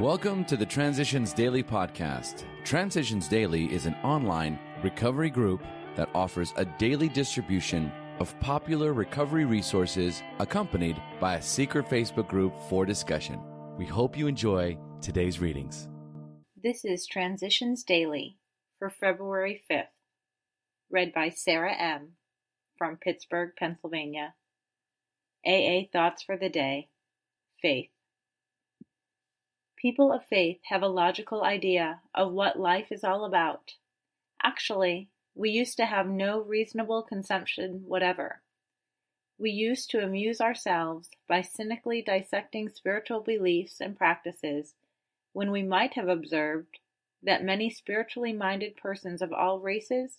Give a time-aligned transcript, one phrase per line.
[0.00, 2.44] Welcome to the Transitions Daily podcast.
[2.64, 5.62] Transitions Daily is an online recovery group
[5.96, 12.54] that offers a daily distribution of popular recovery resources accompanied by a secret Facebook group
[12.70, 13.38] for discussion.
[13.76, 15.90] We hope you enjoy today's readings.
[16.60, 18.38] This is Transitions Daily
[18.78, 19.88] for February 5th,
[20.90, 22.12] read by Sarah M.
[22.78, 24.32] from Pittsburgh, Pennsylvania.
[25.46, 26.88] AA Thoughts for the Day
[27.60, 27.91] Faith.
[29.82, 33.74] People of faith have a logical idea of what life is all about.
[34.40, 38.42] Actually, we used to have no reasonable conception whatever.
[39.38, 44.76] We used to amuse ourselves by cynically dissecting spiritual beliefs and practices
[45.32, 46.78] when we might have observed
[47.20, 50.18] that many spiritually minded persons of all races,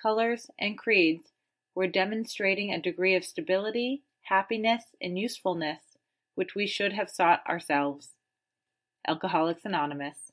[0.00, 1.32] colors, and creeds
[1.74, 5.98] were demonstrating a degree of stability, happiness, and usefulness
[6.34, 8.14] which we should have sought ourselves.
[9.08, 10.30] Alcoholics Anonymous,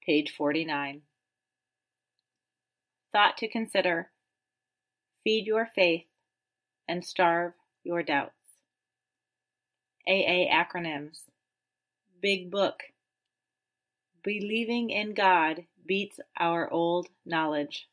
[0.00, 1.02] page 49.
[3.12, 4.10] Thought to consider
[5.24, 6.06] Feed your faith
[6.86, 8.36] and starve your doubts.
[10.06, 11.22] AA acronyms
[12.22, 12.84] Big Book
[14.22, 17.88] Believing in God beats our old knowledge.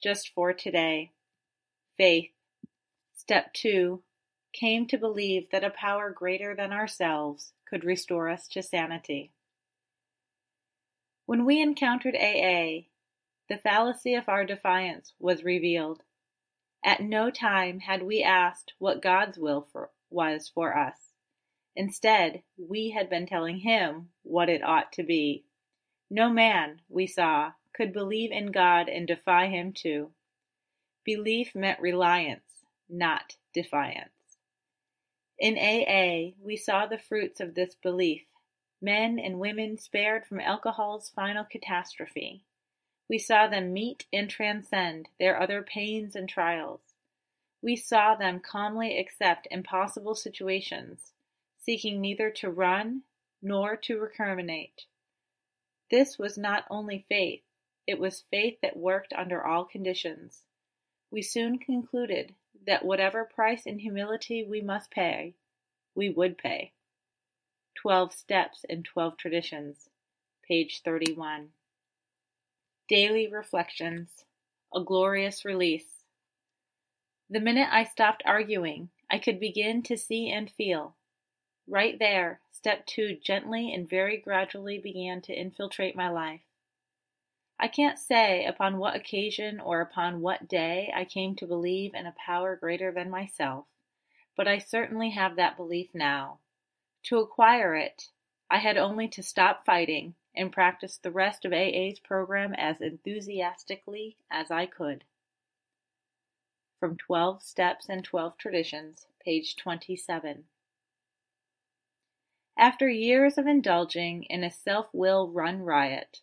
[0.00, 1.10] Just for today.
[1.96, 2.30] Faith.
[3.16, 4.04] Step 2
[4.52, 9.32] came to believe that a power greater than ourselves could restore us to sanity.
[11.26, 12.88] When we encountered AA,
[13.48, 16.02] the fallacy of our defiance was revealed.
[16.84, 21.12] At no time had we asked what God's will for, was for us.
[21.76, 25.44] Instead, we had been telling Him what it ought to be.
[26.10, 30.10] No man, we saw, could believe in God and defy Him too.
[31.04, 34.17] Belief meant reliance, not defiance.
[35.38, 38.24] In AA, we saw the fruits of this belief
[38.80, 42.44] men and women spared from alcohol's final catastrophe.
[43.08, 46.80] We saw them meet and transcend their other pains and trials.
[47.62, 51.12] We saw them calmly accept impossible situations,
[51.56, 53.02] seeking neither to run
[53.42, 54.86] nor to recriminate.
[55.90, 57.42] This was not only faith,
[57.86, 60.42] it was faith that worked under all conditions.
[61.10, 62.34] We soon concluded
[62.66, 65.34] that whatever price in humility we must pay,
[65.94, 66.72] we would pay.
[67.74, 69.88] Twelve Steps and Twelve Traditions,
[70.46, 71.48] page 31.
[72.88, 74.24] Daily Reflections
[74.74, 76.04] A Glorious Release.
[77.30, 80.96] The minute I stopped arguing, I could begin to see and feel.
[81.66, 86.47] Right there, step two gently and very gradually began to infiltrate my life.
[87.60, 92.06] I can't say upon what occasion or upon what day I came to believe in
[92.06, 93.66] a power greater than myself,
[94.36, 96.38] but I certainly have that belief now.
[97.04, 98.10] To acquire it,
[98.48, 104.16] I had only to stop fighting and practice the rest of AA's program as enthusiastically
[104.30, 105.02] as I could.
[106.78, 110.44] From 12 Steps and 12 Traditions, page 27.
[112.56, 116.20] After years of indulging in a self will run riot,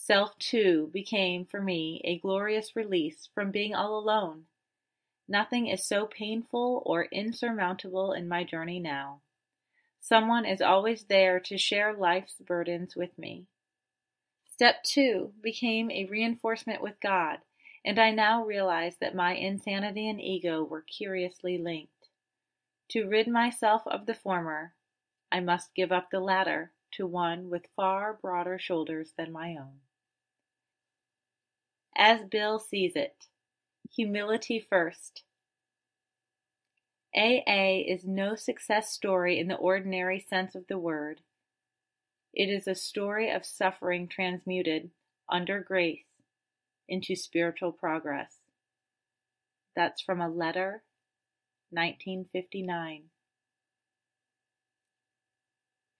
[0.00, 4.46] Self, too, became for me a glorious release from being all alone.
[5.26, 9.20] Nothing is so painful or insurmountable in my journey now.
[10.00, 13.48] Someone is always there to share life's burdens with me.
[14.46, 17.40] Step two became a reinforcement with God,
[17.84, 22.08] and I now realize that my insanity and ego were curiously linked.
[22.90, 24.74] To rid myself of the former,
[25.30, 29.80] I must give up the latter to one with far broader shoulders than my own
[31.98, 33.26] as Bill sees it.
[33.94, 35.24] Humility first.
[37.14, 41.20] AA is no success story in the ordinary sense of the word.
[42.32, 44.90] It is a story of suffering transmuted,
[45.28, 46.04] under grace,
[46.88, 48.36] into spiritual progress.
[49.74, 50.82] That's from a letter,
[51.70, 53.04] 1959.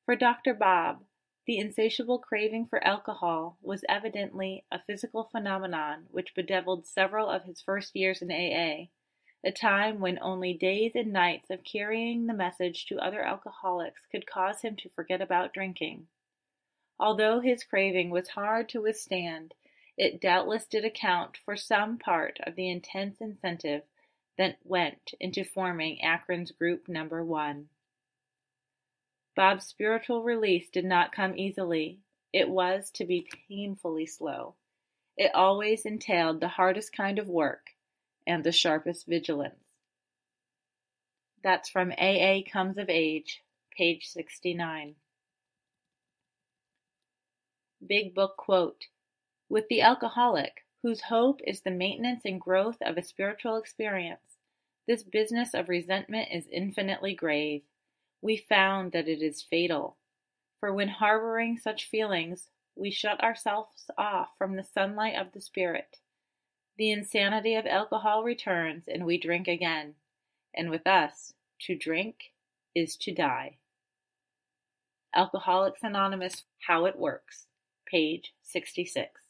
[0.05, 0.55] For Dr.
[0.55, 1.03] Bob,
[1.49, 7.63] the insatiable craving for alcohol was evidently a physical phenomenon which bedeviled several of his
[7.63, 8.89] first years in AA,
[9.43, 14.27] a time when only days and nights of carrying the message to other alcoholics could
[14.27, 16.07] cause him to forget about drinking.
[17.01, 19.55] Although his craving was hard to withstand,
[19.97, 23.85] it doubtless did account for some part of the intense incentive
[24.37, 27.71] that went into forming Akron's Group Number One.
[29.39, 32.01] Bob's spiritual release did not come easily.
[32.33, 34.57] It was to be painfully slow.
[35.17, 37.69] It always entailed the hardest kind of work
[38.27, 39.63] and the sharpest vigilance.
[41.45, 44.97] That's from AA Comes of Age, page 69.
[47.87, 48.87] Big Book quote
[49.49, 54.39] With the alcoholic, whose hope is the maintenance and growth of a spiritual experience,
[54.89, 57.63] this business of resentment is infinitely grave.
[58.21, 59.97] We found that it is fatal.
[60.61, 65.99] For when harboring such feelings, we shut ourselves off from the sunlight of the Spirit.
[66.77, 69.95] The insanity of alcohol returns, and we drink again.
[70.55, 71.33] And with us,
[71.63, 72.33] to drink
[72.75, 73.59] is to die.
[75.15, 77.47] Alcoholics Anonymous How It Works,
[77.87, 79.21] page 66.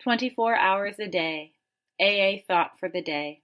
[0.00, 1.52] 24 hours a day.
[1.98, 3.42] AA Thought for the Day.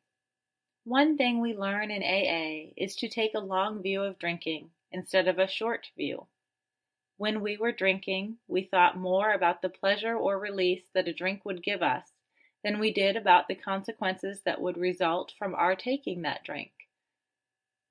[0.85, 5.29] One thing we learn in AA is to take a long view of drinking instead
[5.29, 6.27] of a short view.
[7.19, 11.45] When we were drinking, we thought more about the pleasure or release that a drink
[11.45, 12.09] would give us
[12.65, 16.73] than we did about the consequences that would result from our taking that drink.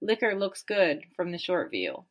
[0.02, 2.04] Liquor looks good from the short view.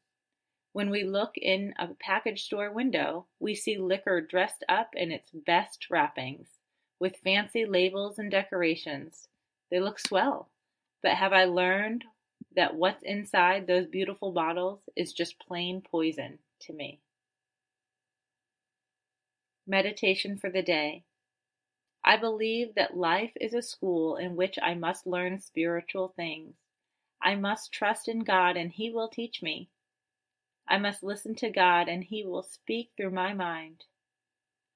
[0.73, 5.31] When we look in a package store window, we see liquor dressed up in its
[5.31, 6.49] best wrappings,
[6.99, 9.29] with fancy labels and decorations.
[9.71, 10.49] They look swell.
[11.03, 12.05] But have I learned
[12.57, 17.01] that what's inside those beautiful bottles is just plain poison to me.
[19.67, 21.05] Meditation for the day.
[22.05, 26.55] I believe that life is a school in which I must learn spiritual things.
[27.23, 29.69] I must trust in God and He will teach me.
[30.67, 33.85] I must listen to God and He will speak through my mind.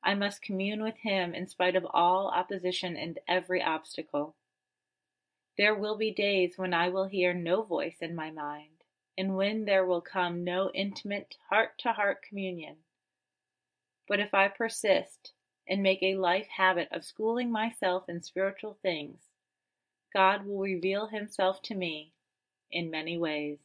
[0.02, 4.36] I must commune with Him in spite of all opposition and every obstacle.
[5.56, 8.82] There will be days when I will hear no voice in my mind,
[9.16, 12.76] and when there will come no intimate heart to heart communion.
[14.08, 15.32] But if I persist
[15.68, 19.20] and make a life habit of schooling myself in spiritual things,
[20.12, 22.12] God will reveal Himself to me
[22.72, 23.58] in many ways.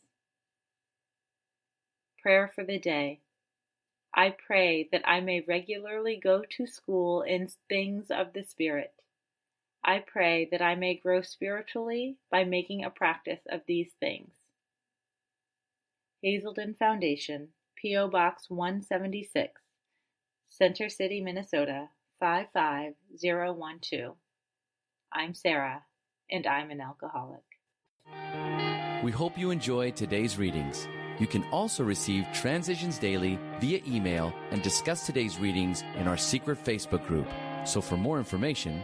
[2.22, 3.22] Prayer for the day.
[4.14, 8.94] I pray that I may regularly go to school in things of the Spirit
[9.84, 14.34] I pray that I may grow spiritually by making a practice of these things.
[16.22, 18.10] Hazelden Foundation, P.O.
[18.10, 19.62] Box 176,
[20.50, 21.88] Center City, Minnesota
[22.20, 24.18] 55012.
[25.14, 25.84] I'm Sarah,
[26.30, 27.42] and I'm an alcoholic.
[29.02, 30.90] We hope you enjoy today's readings.
[31.20, 36.62] You can also receive Transitions Daily via email and discuss today's readings in our secret
[36.64, 37.28] Facebook group.
[37.66, 38.84] So for more information,